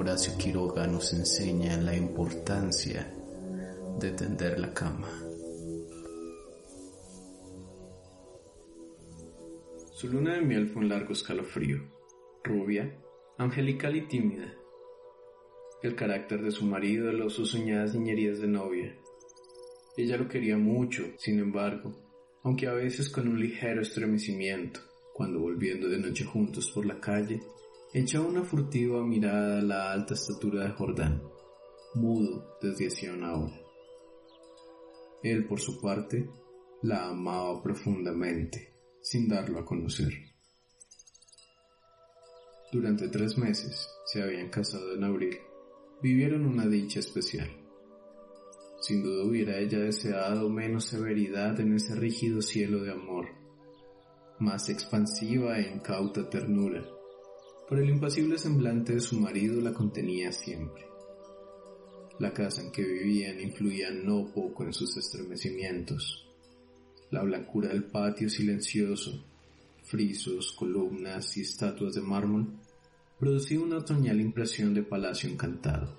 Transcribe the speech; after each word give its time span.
Horacio 0.00 0.32
Quiroga 0.38 0.86
nos 0.86 1.12
enseña 1.12 1.76
la 1.76 1.94
importancia 1.94 3.14
de 3.98 4.10
tender 4.12 4.58
la 4.58 4.72
cama. 4.72 5.06
Su 9.92 10.08
luna 10.08 10.36
de 10.36 10.40
miel 10.40 10.68
fue 10.68 10.80
un 10.80 10.88
largo 10.88 11.12
escalofrío, 11.12 11.82
rubia, 12.42 12.96
angelical 13.36 13.94
y 13.94 14.08
tímida. 14.08 14.54
El 15.82 15.94
carácter 15.96 16.40
de 16.40 16.50
su 16.50 16.64
marido 16.64 17.12
lo 17.12 17.28
sus 17.28 17.50
soñadas 17.50 17.94
niñerías 17.94 18.40
de 18.40 18.48
novia. 18.48 18.96
Ella 19.98 20.16
lo 20.16 20.28
quería 20.28 20.56
mucho, 20.56 21.12
sin 21.18 21.40
embargo, 21.40 21.94
aunque 22.42 22.68
a 22.68 22.72
veces 22.72 23.10
con 23.10 23.28
un 23.28 23.38
ligero 23.38 23.82
estremecimiento, 23.82 24.80
cuando 25.12 25.40
volviendo 25.40 25.90
de 25.90 25.98
noche 25.98 26.24
juntos 26.24 26.70
por 26.74 26.86
la 26.86 26.98
calle, 26.98 27.42
echaba 27.92 28.26
una 28.26 28.44
furtiva 28.44 29.04
mirada 29.04 29.58
a 29.58 29.62
la 29.62 29.92
alta 29.92 30.14
estatura 30.14 30.64
de 30.64 30.70
Jordán, 30.70 31.22
mudo 31.94 32.56
desde 32.62 32.86
hacía 32.86 33.12
una 33.12 33.34
hora. 33.34 33.60
Él, 35.22 35.46
por 35.46 35.60
su 35.60 35.80
parte, 35.80 36.30
la 36.82 37.08
amaba 37.08 37.62
profundamente, 37.62 38.74
sin 39.02 39.28
darlo 39.28 39.58
a 39.58 39.64
conocer. 39.64 40.12
Durante 42.72 43.08
tres 43.08 43.36
meses 43.36 43.88
se 44.06 44.22
habían 44.22 44.48
casado 44.48 44.94
en 44.94 45.02
abril. 45.02 45.36
Vivieron 46.00 46.46
una 46.46 46.66
dicha 46.66 47.00
especial. 47.00 47.50
Sin 48.80 49.02
duda 49.02 49.24
hubiera 49.24 49.58
ella 49.58 49.80
deseado 49.80 50.48
menos 50.48 50.84
severidad 50.84 51.58
en 51.60 51.74
ese 51.74 51.96
rígido 51.96 52.40
cielo 52.40 52.82
de 52.82 52.92
amor, 52.92 53.26
más 54.38 54.70
expansiva 54.70 55.58
e 55.58 55.70
incauta 55.74 56.30
ternura, 56.30 56.86
pero 57.70 57.82
el 57.82 57.88
impasible 57.88 58.36
semblante 58.36 58.94
de 58.94 59.00
su 59.00 59.20
marido 59.20 59.60
la 59.60 59.72
contenía 59.72 60.32
siempre. 60.32 60.84
La 62.18 62.34
casa 62.34 62.62
en 62.62 62.72
que 62.72 62.82
vivían 62.82 63.38
influía 63.38 63.92
no 63.92 64.26
poco 64.34 64.64
en 64.64 64.72
sus 64.72 64.96
estremecimientos. 64.96 66.28
La 67.12 67.22
blancura 67.22 67.68
del 67.68 67.84
patio 67.84 68.28
silencioso, 68.28 69.24
frisos, 69.84 70.50
columnas 70.50 71.36
y 71.36 71.42
estatuas 71.42 71.94
de 71.94 72.00
mármol 72.00 72.58
producía 73.20 73.60
una 73.60 73.78
otoñal 73.78 74.20
impresión 74.20 74.74
de 74.74 74.82
palacio 74.82 75.30
encantado. 75.30 75.96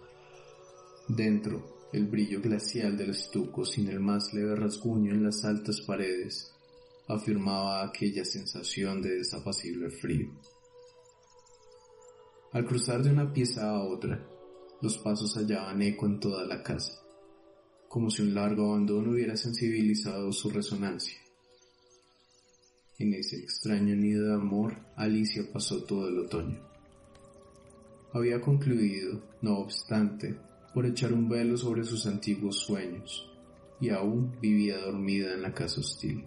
Dentro, 1.08 1.88
el 1.94 2.06
brillo 2.06 2.42
glacial 2.42 2.98
del 2.98 3.12
estuco 3.12 3.64
sin 3.64 3.88
el 3.88 4.02
más 4.02 4.34
leve 4.34 4.58
rasguño 4.58 5.14
en 5.14 5.24
las 5.24 5.46
altas 5.46 5.80
paredes 5.88 6.54
afirmaba 7.08 7.86
aquella 7.86 8.26
sensación 8.26 9.02
de 9.02 9.20
desapacible 9.20 9.90
frío. 9.90 10.32
Al 12.54 12.66
cruzar 12.66 13.02
de 13.02 13.12
una 13.12 13.32
pieza 13.32 13.70
a 13.70 13.82
otra, 13.82 14.28
los 14.82 14.98
pasos 14.98 15.38
hallaban 15.38 15.82
eco 15.82 16.06
en 16.06 16.20
toda 16.20 16.46
la 16.46 16.62
casa, 16.62 17.00
como 17.88 18.10
si 18.10 18.24
un 18.24 18.34
largo 18.34 18.74
abandono 18.74 19.12
hubiera 19.12 19.38
sensibilizado 19.38 20.34
su 20.34 20.50
resonancia. 20.50 21.16
En 23.00 23.14
ese 23.14 23.38
extraño 23.38 23.96
nido 23.96 24.28
de 24.28 24.34
amor, 24.34 24.76
Alicia 24.98 25.44
pasó 25.54 25.84
todo 25.84 26.10
el 26.10 26.20
otoño. 26.20 26.60
Había 28.12 28.42
concluido, 28.42 29.24
no 29.42 29.60
obstante, 29.60 30.38
por 30.74 30.86
echar 30.86 31.14
un 31.14 31.30
velo 31.30 31.56
sobre 31.56 31.86
sus 31.86 32.06
antiguos 32.06 32.58
sueños, 32.58 33.32
y 33.80 33.92
aún 33.92 34.36
vivía 34.42 34.78
dormida 34.78 35.34
en 35.34 35.42
la 35.42 35.54
casa 35.54 35.80
hostil, 35.80 36.26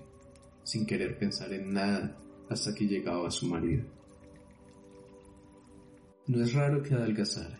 sin 0.62 0.86
querer 0.86 1.18
pensar 1.18 1.52
en 1.52 1.74
nada 1.74 2.18
hasta 2.48 2.74
que 2.74 2.86
llegaba 2.86 3.30
su 3.30 3.46
marido. 3.46 3.93
No 6.26 6.42
es 6.42 6.54
raro 6.54 6.82
que 6.82 6.94
adelgazara. 6.94 7.58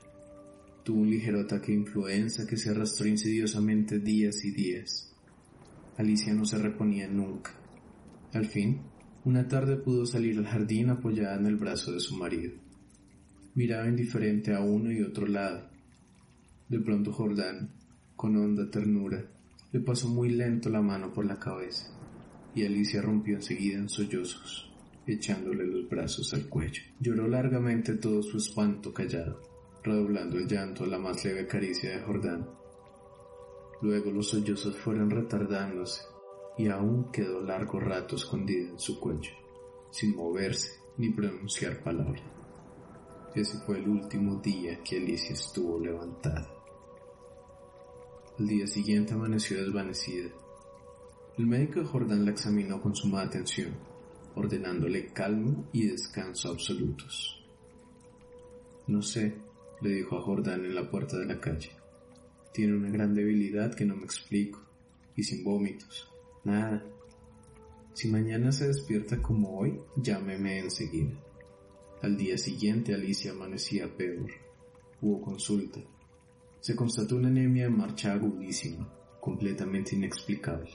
Tuvo 0.85 1.03
un 1.03 1.11
ligero 1.11 1.41
ataque 1.41 1.73
de 1.73 1.79
influenza 1.81 2.47
que 2.47 2.57
se 2.57 2.71
arrastró 2.71 3.07
insidiosamente 3.07 3.99
días 3.99 4.43
y 4.43 4.53
días. 4.53 5.15
Alicia 5.99 6.33
no 6.33 6.47
se 6.47 6.57
reponía 6.57 7.07
nunca. 7.07 7.53
Al 8.33 8.47
fin, 8.47 8.81
una 9.25 9.47
tarde 9.49 9.77
pudo 9.77 10.07
salir 10.07 10.39
al 10.39 10.47
jardín 10.47 10.89
apoyada 10.89 11.37
en 11.37 11.45
el 11.45 11.57
brazo 11.57 11.93
de 11.93 12.01
su 12.01 12.17
marido. 12.17 12.55
Miraba 13.55 13.87
indiferente 13.87 14.55
a 14.55 14.61
uno 14.61 14.91
y 14.91 15.03
otro 15.03 15.27
lado. 15.27 15.69
De 16.71 16.81
pronto 16.81 17.13
Jordán, 17.13 17.71
con 18.17 18.35
honda 18.37 18.71
ternura, 18.71 19.27
le 19.73 19.81
pasó 19.81 20.09
muy 20.09 20.31
lento 20.31 20.71
la 20.71 20.81
mano 20.81 21.13
por 21.13 21.27
la 21.27 21.39
cabeza, 21.39 21.91
y 22.55 22.65
Alicia 22.65 23.03
rompió 23.03 23.37
enseguida 23.37 23.77
en 23.77 23.91
sollozos, 23.91 24.74
echándole 25.07 25.67
los 25.67 25.89
brazos 25.89 26.33
al 26.35 26.49
cuello. 26.49 26.83
Lloró 27.01 27.29
largamente 27.29 27.95
todo 27.97 28.23
su 28.23 28.39
espanto 28.39 28.93
callado, 28.93 29.41
redoblando 29.83 30.39
el 30.39 30.47
llanto 30.47 30.85
a 30.85 30.87
la 30.87 30.99
más 30.99 31.25
leve 31.25 31.47
caricia 31.47 31.91
de 31.91 32.03
Jordán. 32.03 32.49
Luego 33.83 34.11
los 34.11 34.29
sollozos 34.29 34.77
fueron 34.77 35.11
retardándose, 35.11 36.03
y 36.57 36.69
aún 36.69 37.11
quedó 37.11 37.43
largo 37.43 37.81
rato 37.81 38.17
escondida 38.17 38.71
en 38.71 38.79
su 38.79 38.99
cuello, 38.99 39.33
sin 39.91 40.15
moverse 40.17 40.81
ni 40.97 41.11
pronunciar 41.11 41.83
palabra. 41.83 42.23
Ese 43.35 43.59
fue 43.59 43.79
el 43.79 43.89
último 43.89 44.37
día 44.37 44.81
que 44.85 44.99
Alicia 44.99 45.33
estuvo 45.33 45.81
levantada. 45.81 46.49
Al 48.39 48.47
día 48.47 48.67
siguiente 48.67 49.15
amaneció 49.15 49.61
desvanecida. 49.61 50.31
El 51.37 51.47
médico 51.47 51.81
de 51.81 51.87
Jordán 51.87 52.25
la 52.25 52.31
examinó 52.31 52.81
con 52.81 52.95
suma 52.95 53.23
atención, 53.23 53.77
ordenándole 54.35 55.13
calma 55.13 55.69
y 55.73 55.87
descanso 55.87 56.51
absolutos. 56.51 57.45
No 58.87 59.03
sé, 59.03 59.35
le 59.81 59.91
dijo 59.91 60.19
a 60.19 60.23
Jordán 60.23 60.65
en 60.65 60.75
la 60.75 60.91
puerta 60.91 61.19
de 61.19 61.27
la 61.27 61.41
calle. 61.41 61.71
Tiene 62.53 62.77
una 62.77 62.91
gran 62.91 63.15
debilidad 63.15 63.75
que 63.75 63.85
no 63.85 63.97
me 63.97 64.05
explico, 64.05 64.61
y 65.17 65.23
sin 65.23 65.45
vómitos. 65.45 66.09
Nada. 66.45 66.85
Si 67.95 68.09
mañana 68.09 68.53
se 68.53 68.69
despierta 68.69 69.23
como 69.23 69.59
hoy, 69.59 69.81
llámeme 69.97 70.59
enseguida. 70.59 71.19
Al 72.03 72.17
día 72.17 72.37
siguiente 72.37 72.93
Alicia 72.93 73.33
amanecía 73.33 73.97
peor. 73.97 74.31
Hubo 75.01 75.23
consulta. 75.23 75.81
Se 76.61 76.75
constató 76.75 77.17
una 77.17 77.29
anemia 77.29 77.67
en 77.67 77.77
marcha 77.77 78.13
agudísima, 78.13 78.93
completamente 79.21 79.95
inexplicable. 79.95 80.71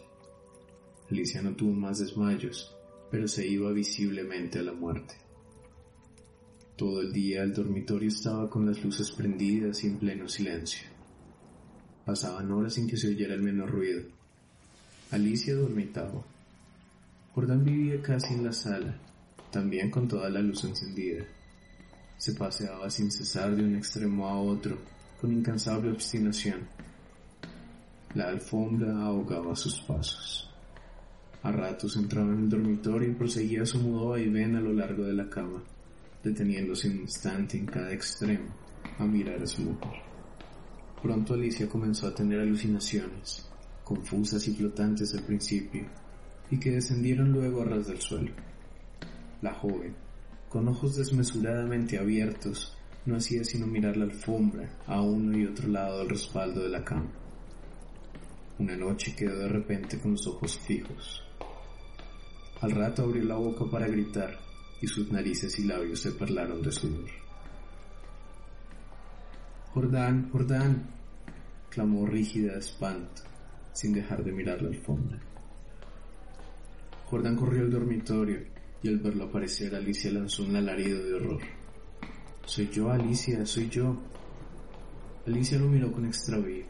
Alicia 1.09 1.42
no 1.42 1.56
tuvo 1.56 1.74
más 1.74 2.00
desmayos, 2.00 2.75
pero 3.12 3.28
se 3.28 3.47
iba 3.47 3.72
visiblemente 3.72 4.59
a 4.59 4.64
la 4.64 4.74
muerte. 4.74 5.16
Todo 6.75 7.02
el 7.02 7.12
día 7.12 7.44
el 7.44 7.53
dormitorio 7.53 8.08
estaba 8.08 8.50
con 8.50 8.66
las 8.66 8.84
luces 8.84 9.12
prendidas 9.12 9.84
y 9.84 9.88
en 9.88 9.97
pleno 9.97 10.30
silencio. 10.30 10.88
Pasaban 12.06 12.52
horas 12.52 12.74
sin 12.74 12.88
que 12.88 12.98
se 12.98 13.09
oyera 13.09 13.34
el 13.34 13.42
menor 13.42 13.69
ruido. 13.69 14.03
Alicia 15.12 15.56
dormitaba. 15.56 16.24
Jordán 17.33 17.63
vivía 17.63 18.01
casi 18.01 18.33
en 18.33 18.45
la 18.45 18.54
sala, 18.54 18.98
también 19.51 19.92
con 19.92 20.07
toda 20.07 20.30
la 20.30 20.39
luz 20.39 20.63
encendida. 20.63 21.25
Se 22.18 22.33
paseaba 22.33 22.89
sin 22.89 23.12
cesar 23.12 23.56
de 23.56 23.63
un 23.63 23.75
extremo 23.75 24.28
a 24.28 24.39
otro, 24.39 24.78
con 25.19 25.31
incansable 25.31 25.92
obstinación. 25.92 26.68
La 28.16 28.30
alfombra 28.30 29.04
ahogaba 29.04 29.56
sus 29.56 29.80
pasos. 29.81 30.49
A 31.41 31.51
ratos 31.51 31.95
entraba 31.95 32.33
en 32.33 32.44
el 32.44 32.50
dormitorio 32.50 33.09
y 33.09 33.15
proseguía 33.15 33.65
su 33.65 33.80
mudo 33.80 34.09
vaivén 34.09 34.57
a 34.57 34.62
lo 34.62 34.74
largo 34.74 35.06
de 35.06 35.13
la 35.13 35.30
cama, 35.30 35.63
deteniéndose 36.21 36.89
un 36.89 36.97
instante 37.01 37.57
en 37.57 37.65
cada 37.65 37.94
extremo 37.94 38.53
a 38.97 39.06
mirar 39.06 39.41
a 39.41 39.47
su 39.47 39.62
mujer. 39.62 40.01
Pronto 41.01 41.33
Alicia 41.33 41.69
comenzó 41.69 42.07
a 42.07 42.13
tener 42.13 42.41
alucinaciones, 42.41 43.50
confusas 43.86 44.45
y 44.50 44.53
flotantes 44.53 45.13
al 45.15 45.24
principio, 45.24 45.86
y 46.51 46.59
que 46.59 46.71
descendieron 46.71 47.31
luego 47.31 47.62
a 47.62 47.65
ras 47.65 47.88
del 47.88 48.01
suelo. 48.01 48.31
La 49.42 49.53
joven, 49.53 49.95
con 50.50 50.68
ojos 50.68 50.97
desmesuradamente 50.97 51.97
abiertos, 51.97 52.77
no 53.06 53.15
hacía 53.15 53.45
sino 53.45 53.65
mirar 53.65 53.95
la 53.95 54.06
alfombra 54.06 54.77
a 54.88 55.01
uno 55.01 55.38
y 55.38 55.45
otro 55.45 55.69
lado 55.69 56.00
del 56.00 56.09
respaldo 56.09 56.63
de 56.63 56.69
la 56.69 56.83
cama. 56.83 57.09
Una 58.57 58.75
noche 58.75 59.15
quedó 59.15 59.39
de 59.39 59.47
repente 59.47 59.97
con 60.00 60.12
los 60.12 60.27
ojos 60.27 60.59
fijos. 60.59 61.24
Al 62.61 62.71
rato 62.71 63.03
abrió 63.03 63.23
la 63.23 63.35
boca 63.35 63.65
para 63.71 63.88
gritar 63.88 64.38
y 64.81 64.88
sus 64.88 65.09
narices 65.11 65.57
y 65.59 65.63
labios 65.63 66.01
se 66.01 66.11
perlaron 66.11 66.61
de 66.61 66.71
sudor. 66.71 67.09
Jordán, 69.73 70.29
Jordán, 70.29 70.89
clamó 71.69 72.06
rígida 72.06 72.53
de 72.53 72.59
espanto, 72.59 73.21
sin 73.71 73.94
dejar 73.94 74.23
de 74.23 74.31
mirar 74.31 74.61
la 74.61 74.69
alfombra. 74.69 75.19
Jordán 77.06 77.35
corrió 77.35 77.61
al 77.61 77.71
dormitorio 77.71 78.39
y 78.83 78.89
al 78.89 79.00
verlo 79.00 79.25
aparecer 79.25 79.73
Alicia 79.75 80.11
lanzó 80.11 80.44
un 80.44 80.56
alarido 80.56 81.01
de 81.03 81.13
horror. 81.13 81.41
Soy 82.45 82.69
yo, 82.69 82.91
Alicia, 82.91 83.45
soy 83.45 83.69
yo. 83.69 83.97
Alicia 85.27 85.59
lo 85.59 85.67
miró 85.67 85.91
con 85.91 86.06
extravío, 86.06 86.65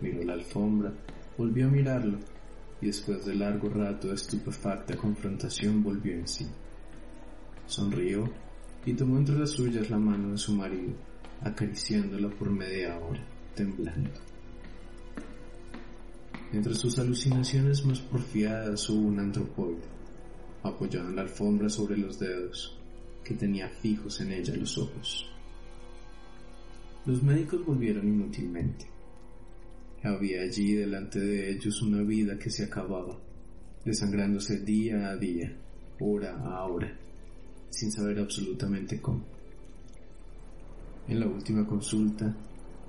miró 0.00 0.24
la 0.24 0.34
alfombra, 0.34 0.92
volvió 1.38 1.66
a 1.68 1.70
mirarlo 1.70 2.18
y 2.82 2.86
después 2.86 3.24
de 3.24 3.36
largo 3.36 3.68
rato 3.68 4.08
de 4.08 4.14
estupefacta 4.14 4.96
confrontación 4.96 5.84
volvió 5.84 6.14
en 6.14 6.26
sí. 6.26 6.46
Sonrió 7.64 8.28
y 8.84 8.92
tomó 8.94 9.18
entre 9.18 9.38
las 9.38 9.50
suyas 9.50 9.88
la 9.88 9.98
mano 9.98 10.32
de 10.32 10.38
su 10.38 10.52
marido, 10.52 10.92
acariciándola 11.42 12.28
por 12.30 12.50
media 12.50 12.98
hora, 12.98 13.24
temblando. 13.54 14.10
Entre 16.52 16.74
sus 16.74 16.98
alucinaciones 16.98 17.86
más 17.86 18.00
porfiadas 18.00 18.90
hubo 18.90 19.06
un 19.06 19.20
antropoide, 19.20 19.84
apoyado 20.64 21.08
en 21.08 21.16
la 21.16 21.22
alfombra 21.22 21.70
sobre 21.70 21.96
los 21.96 22.18
dedos, 22.18 22.76
que 23.22 23.34
tenía 23.34 23.68
fijos 23.68 24.20
en 24.20 24.32
ella 24.32 24.56
los 24.56 24.76
ojos. 24.76 25.30
Los 27.06 27.22
médicos 27.22 27.64
volvieron 27.64 28.08
inútilmente. 28.08 28.91
Había 30.04 30.42
allí 30.42 30.74
delante 30.74 31.20
de 31.20 31.50
ellos 31.50 31.80
una 31.80 32.02
vida 32.02 32.36
que 32.36 32.50
se 32.50 32.64
acababa, 32.64 33.16
desangrándose 33.84 34.58
día 34.58 35.10
a 35.10 35.16
día, 35.16 35.56
hora 36.00 36.38
a 36.40 36.64
hora, 36.64 36.92
sin 37.70 37.92
saber 37.92 38.18
absolutamente 38.18 39.00
cómo. 39.00 39.24
En 41.06 41.20
la 41.20 41.26
última 41.26 41.64
consulta, 41.66 42.34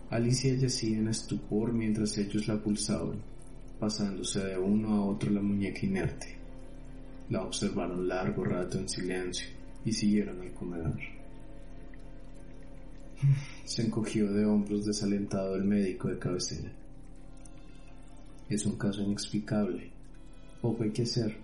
Alicia 0.09 0.55
yacía 0.55 0.97
en 0.97 1.07
estupor 1.07 1.71
mientras 1.71 2.17
ellos 2.17 2.47
la 2.47 2.61
pulsaban, 2.61 3.21
pasándose 3.79 4.43
de 4.43 4.57
uno 4.57 4.89
a 4.89 5.05
otro 5.05 5.29
la 5.29 5.41
muñeca 5.41 5.85
inerte. 5.85 6.37
La 7.29 7.43
observaron 7.43 8.07
largo 8.07 8.43
rato 8.43 8.79
en 8.79 8.89
silencio 8.89 9.47
y 9.85 9.91
siguieron 9.91 10.41
al 10.41 10.53
comedor. 10.53 10.99
Se 13.65 13.83
encogió 13.83 14.31
de 14.31 14.45
hombros 14.45 14.85
desalentado 14.85 15.55
el 15.55 15.63
médico 15.63 16.09
de 16.09 16.19
cabecera. 16.19 16.71
Es 18.53 18.67
un 18.67 18.77
caso 18.77 19.01
inexplicable. 19.01 19.89
Poco 20.61 20.83
hay 20.83 20.91
que 20.91 21.01
hacer. 21.01 21.35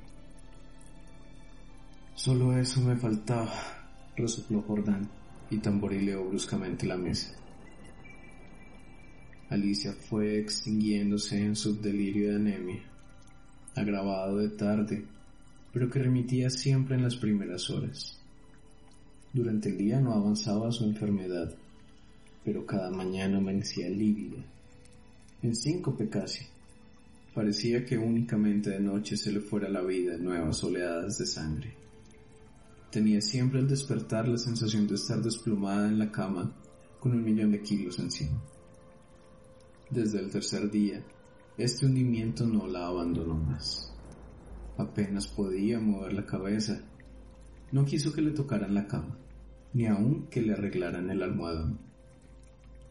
Solo 2.13 2.55
eso 2.55 2.81
me 2.81 2.95
faltaba, 2.95 3.51
resopló 4.15 4.61
Jordán 4.61 5.09
y 5.49 5.57
tamborileó 5.57 6.23
bruscamente 6.25 6.85
la 6.85 6.97
mesa. 6.97 7.35
Alicia 9.49 9.93
fue 9.93 10.37
extinguiéndose 10.37 11.43
en 11.43 11.55
su 11.55 11.81
delirio 11.81 12.29
de 12.29 12.35
anemia, 12.35 12.83
agravado 13.73 14.37
de 14.37 14.49
tarde, 14.49 15.03
pero 15.73 15.89
que 15.89 16.03
remitía 16.03 16.51
siempre 16.51 16.95
en 16.95 17.01
las 17.01 17.15
primeras 17.15 17.71
horas. 17.71 18.21
Durante 19.33 19.69
el 19.69 19.79
día 19.79 19.99
no 19.99 20.13
avanzaba 20.13 20.71
su 20.71 20.83
enfermedad, 20.83 21.55
pero 22.45 22.67
cada 22.67 22.91
mañana 22.91 23.39
amanecía 23.39 23.89
lívida, 23.89 24.45
en 25.41 25.55
síncope 25.55 26.07
casi. 26.07 26.45
Parecía 27.33 27.85
que 27.85 27.97
únicamente 27.97 28.71
de 28.71 28.79
noche 28.79 29.15
se 29.15 29.31
le 29.31 29.39
fuera 29.39 29.69
la 29.69 29.81
vida 29.81 30.15
en 30.15 30.23
nuevas 30.23 30.63
oleadas 30.63 31.17
de 31.17 31.25
sangre. 31.25 31.75
Tenía 32.91 33.21
siempre 33.21 33.59
al 33.59 33.67
despertar 33.67 34.27
la 34.27 34.37
sensación 34.37 34.87
de 34.87 34.95
estar 34.95 35.21
desplomada 35.21 35.87
en 35.87 35.99
la 35.99 36.11
cama 36.11 36.55
con 36.99 37.11
un 37.11 37.23
millón 37.23 37.51
de 37.51 37.61
kilos 37.61 37.99
encima. 37.99 38.41
Desde 39.91 40.19
el 40.19 40.31
tercer 40.31 40.71
día, 40.71 41.03
este 41.57 41.85
hundimiento 41.85 42.47
no 42.47 42.67
la 42.67 42.87
abandonó 42.87 43.35
más. 43.35 43.93
Apenas 44.77 45.27
podía 45.27 45.79
mover 45.79 46.13
la 46.13 46.25
cabeza. 46.25 46.81
No 47.71 47.85
quiso 47.85 48.11
que 48.11 48.21
le 48.21 48.31
tocaran 48.31 48.73
la 48.73 48.87
cama, 48.87 49.17
ni 49.73 49.85
aun 49.85 50.27
que 50.29 50.41
le 50.41 50.53
arreglaran 50.53 51.09
el 51.09 51.21
almohadón. 51.21 51.88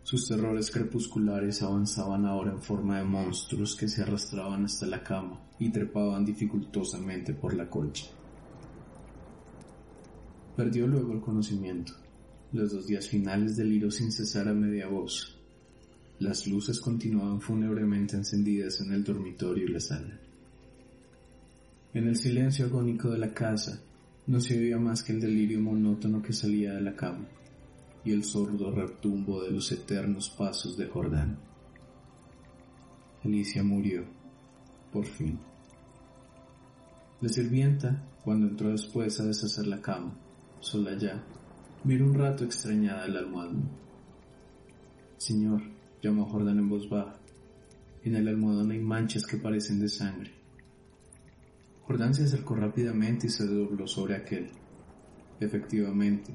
Sus 0.09 0.27
terrores 0.27 0.71
crepusculares 0.71 1.61
avanzaban 1.61 2.25
ahora 2.25 2.53
en 2.53 2.63
forma 2.63 2.97
de 2.97 3.05
monstruos 3.05 3.77
que 3.77 3.89
se 3.89 4.01
arrastraban 4.01 4.65
hasta 4.65 4.87
la 4.87 5.03
cama 5.03 5.39
y 5.59 5.69
trepaban 5.69 6.25
dificultosamente 6.25 7.35
por 7.35 7.53
la 7.53 7.69
colcha. 7.69 8.07
Perdió 10.57 10.87
luego 10.87 11.13
el 11.13 11.21
conocimiento. 11.21 11.93
Los 12.53 12.73
dos 12.73 12.87
días 12.87 13.07
finales 13.07 13.59
deliró 13.59 13.91
sin 13.91 14.11
cesar 14.11 14.49
a 14.49 14.55
media 14.55 14.89
voz. 14.89 15.37
Las 16.21 16.47
luces 16.47 16.81
continuaban 16.81 17.43
fúnebremente 17.43 18.17
encendidas 18.17 18.81
en 18.81 18.95
el 18.95 19.05
dormitorio 19.05 19.67
y 19.67 19.73
la 19.73 19.81
sala. 19.81 20.19
En 21.93 22.09
el 22.09 22.17
silencio 22.17 22.65
agónico 22.65 23.11
de 23.11 23.19
la 23.19 23.35
casa 23.35 23.83
no 24.27 24.41
se 24.41 24.59
oía 24.59 24.79
más 24.79 25.03
que 25.03 25.13
el 25.13 25.21
delirio 25.21 25.61
monótono 25.61 26.23
que 26.23 26.33
salía 26.33 26.73
de 26.73 26.81
la 26.81 26.97
cama 26.97 27.29
y 28.09 28.13
el 28.13 28.25
sordo 28.25 28.71
retumbo 28.71 29.43
de 29.43 29.51
los 29.51 29.71
eternos 29.71 30.31
pasos 30.31 30.79
de 30.79 30.87
Jordán. 30.87 31.39
Alicia 33.23 33.63
murió, 33.63 34.03
por 34.91 35.05
fin. 35.05 35.39
La 37.21 37.29
sirvienta, 37.29 38.03
cuando 38.25 38.47
entró 38.47 38.71
después 38.71 39.21
a 39.21 39.27
deshacer 39.27 39.67
la 39.67 39.83
cama, 39.83 40.17
sola 40.59 40.97
ya, 40.97 41.23
miró 41.85 42.07
un 42.07 42.15
rato 42.15 42.45
extrañada 42.45 43.05
el 43.05 43.19
almohadón. 43.19 43.69
Señor, 45.19 45.61
llamó 46.01 46.25
Jordán 46.25 46.61
en 46.61 46.71
voz 46.71 46.89
baja, 46.89 47.21
en 48.05 48.17
el 48.17 48.27
almohadón 48.27 48.71
hay 48.71 48.79
manchas 48.79 49.27
que 49.27 49.37
parecen 49.37 49.81
de 49.81 49.91
sangre. 49.91 50.33
Jordán 51.83 52.15
se 52.15 52.25
acercó 52.25 52.55
rápidamente 52.55 53.27
y 53.27 53.31
se 53.31 53.45
dobló 53.47 53.87
sobre 53.87 54.17
aquel. 54.17 54.49
Efectivamente, 55.41 56.35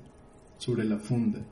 sobre 0.57 0.83
la 0.83 0.99
funda, 0.99 1.43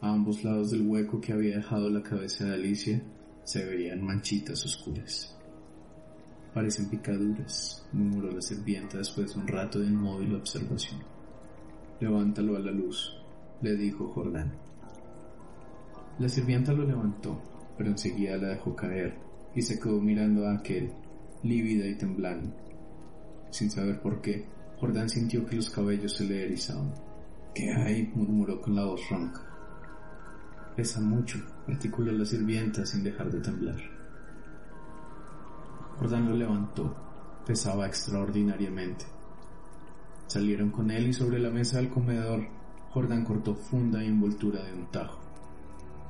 a 0.00 0.10
ambos 0.10 0.44
lados 0.44 0.70
del 0.70 0.86
hueco 0.86 1.20
que 1.20 1.32
había 1.32 1.56
dejado 1.56 1.88
la 1.90 2.02
cabeza 2.02 2.44
de 2.44 2.54
Alicia, 2.54 3.02
se 3.44 3.64
veían 3.64 4.04
manchitas 4.04 4.64
oscuras. 4.64 5.36
Parecen 6.52 6.88
picaduras, 6.88 7.86
murmuró 7.92 8.30
la 8.32 8.40
sirvienta 8.40 8.98
después 8.98 9.34
de 9.34 9.40
un 9.40 9.46
rato 9.46 9.78
de 9.78 9.86
inmóvil 9.86 10.34
observación. 10.34 11.00
Levántalo 12.00 12.56
a 12.56 12.60
la 12.60 12.72
luz, 12.72 13.16
le 13.62 13.76
dijo 13.76 14.08
Jordán. 14.08 14.52
La 16.18 16.28
sirvienta 16.28 16.72
lo 16.72 16.84
levantó, 16.84 17.40
pero 17.76 17.90
enseguida 17.90 18.36
la 18.36 18.48
dejó 18.48 18.74
caer 18.74 19.14
y 19.54 19.62
se 19.62 19.78
quedó 19.78 20.00
mirando 20.00 20.46
a 20.46 20.54
aquel, 20.54 20.92
lívida 21.42 21.86
y 21.86 21.96
temblando. 21.96 22.54
Sin 23.50 23.70
saber 23.70 24.00
por 24.00 24.20
qué, 24.20 24.46
Jordán 24.78 25.08
sintió 25.08 25.46
que 25.46 25.56
los 25.56 25.70
cabellos 25.70 26.16
se 26.16 26.24
le 26.24 26.44
erizaban. 26.44 26.92
¿Qué 27.54 27.70
hay? 27.72 28.10
murmuró 28.14 28.60
con 28.60 28.74
la 28.74 28.84
voz 28.84 29.00
ronca. 29.08 29.45
Pesa 30.76 31.00
mucho, 31.00 31.38
articuló 31.66 32.12
la 32.12 32.26
sirvienta 32.26 32.84
sin 32.84 33.02
dejar 33.02 33.30
de 33.30 33.40
temblar. 33.40 33.80
Jordán 35.98 36.28
lo 36.28 36.36
levantó. 36.36 36.94
Pesaba 37.46 37.86
extraordinariamente. 37.86 39.06
Salieron 40.26 40.70
con 40.70 40.90
él 40.90 41.06
y 41.08 41.12
sobre 41.12 41.38
la 41.38 41.48
mesa 41.48 41.78
del 41.78 41.88
comedor, 41.88 42.46
Jordán 42.90 43.24
cortó 43.24 43.54
funda 43.54 44.02
y 44.02 44.08
envoltura 44.08 44.62
de 44.64 44.74
un 44.74 44.90
tajo. 44.90 45.20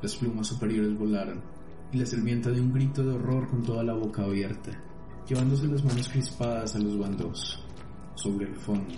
Las 0.02 0.16
plumas 0.16 0.46
superiores 0.46 0.98
volaron 0.98 1.42
y 1.92 1.98
la 1.98 2.06
sirvienta 2.06 2.50
dio 2.50 2.62
un 2.62 2.72
grito 2.72 3.04
de 3.04 3.14
horror 3.14 3.48
con 3.48 3.62
toda 3.62 3.84
la 3.84 3.92
boca 3.92 4.24
abierta, 4.24 4.70
llevándose 5.28 5.66
las 5.68 5.84
manos 5.84 6.08
crispadas 6.08 6.74
a 6.74 6.78
los 6.78 6.98
bandos, 6.98 7.62
sobre 8.14 8.46
el 8.46 8.56
fondo, 8.56 8.94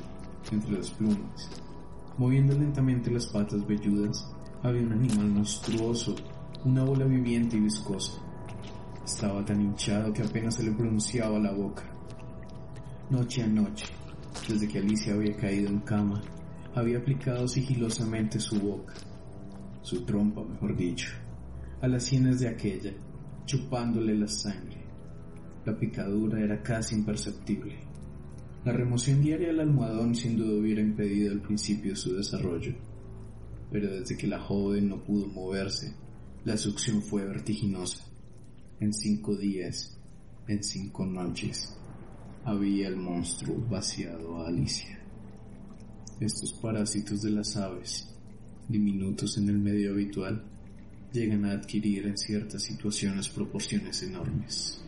entre 0.50 0.72
las 0.72 0.90
plumas. 0.90 1.50
Moviendo 2.16 2.54
lentamente 2.56 3.10
las 3.10 3.26
patas 3.26 3.66
velludas, 3.66 4.32
había 4.62 4.82
un 4.82 4.92
animal 4.92 5.28
monstruoso, 5.28 6.14
una 6.64 6.84
bola 6.84 7.04
viviente 7.04 7.56
y 7.56 7.60
viscosa. 7.60 8.20
Estaba 9.04 9.44
tan 9.44 9.60
hinchado 9.60 10.12
que 10.12 10.22
apenas 10.22 10.56
se 10.56 10.64
le 10.64 10.72
pronunciaba 10.72 11.38
la 11.38 11.52
boca. 11.52 11.84
Noche 13.10 13.42
a 13.42 13.46
noche, 13.46 13.86
desde 14.48 14.68
que 14.68 14.78
Alicia 14.78 15.14
había 15.14 15.36
caído 15.36 15.68
en 15.68 15.80
cama, 15.80 16.20
había 16.74 16.98
aplicado 16.98 17.46
sigilosamente 17.48 18.38
su 18.38 18.60
boca, 18.60 18.94
su 19.82 20.04
trompa 20.04 20.44
mejor 20.44 20.76
dicho, 20.76 21.08
a 21.80 21.88
las 21.88 22.02
sienes 22.04 22.40
de 22.40 22.48
aquella, 22.48 22.92
chupándole 23.46 24.14
la 24.14 24.28
sangre. 24.28 24.84
La 25.64 25.76
picadura 25.76 26.40
era 26.40 26.62
casi 26.62 26.94
imperceptible. 26.96 27.76
La 28.64 28.72
remoción 28.72 29.22
diaria 29.22 29.48
del 29.48 29.60
almohadón 29.60 30.14
sin 30.14 30.36
duda 30.36 30.60
hubiera 30.60 30.80
impedido 30.80 31.32
al 31.32 31.40
principio 31.40 31.96
su 31.96 32.14
desarrollo, 32.14 32.74
pero 33.70 33.90
desde 33.90 34.16
que 34.16 34.26
la 34.26 34.40
joven 34.40 34.88
no 34.88 35.02
pudo 35.02 35.26
moverse, 35.26 35.94
la 36.44 36.56
succión 36.56 37.02
fue 37.02 37.24
vertiginosa. 37.24 38.04
En 38.80 38.92
cinco 38.92 39.36
días, 39.36 39.94
En 40.46 40.62
cinco 40.64 41.04
noches 41.04 41.76
había 42.42 42.88
el 42.88 42.96
monstruo 42.96 43.58
vaciado 43.68 44.38
a 44.38 44.48
Alicia. 44.48 44.98
Estos 46.20 46.54
parásitos 46.54 47.20
de 47.20 47.30
las 47.32 47.54
aves, 47.58 48.08
diminutos 48.66 49.36
en 49.36 49.50
el 49.50 49.58
medio 49.58 49.92
habitual, 49.92 50.42
llegan 51.12 51.44
a 51.44 51.52
adquirir 51.52 52.06
en 52.06 52.16
ciertas 52.16 52.62
situaciones 52.62 53.28
proporciones 53.28 54.02
enormes. 54.02 54.82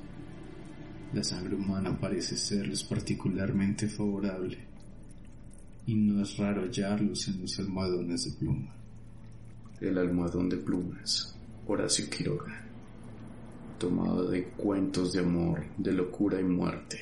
La 1.12 1.22
sangre 1.22 1.56
humana 1.56 2.00
parece 2.00 2.38
serles 2.38 2.82
particularmente 2.82 3.87
favorable 3.87 4.69
y 5.87 5.94
no 5.94 6.22
es 6.22 6.37
raro 6.37 6.62
hallarlos 6.62 7.28
en 7.28 7.42
los 7.42 7.56
almohadones 7.58 8.25
de 8.25 8.32
pluma. 8.32 8.75
El 9.80 9.99
almohadón 9.99 10.49
de 10.49 10.56
plumas, 10.58 11.37
Horacio 11.66 12.08
Quiroga, 12.10 12.64
tomado 13.78 14.28
de 14.28 14.44
cuentos 14.44 15.12
de 15.12 15.20
amor, 15.20 15.64
de 15.78 15.92
locura 15.92 16.40
y 16.40 16.44
muerte, 16.44 16.99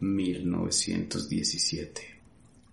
1917. 0.00 2.15